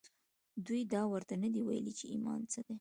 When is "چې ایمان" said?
1.99-2.41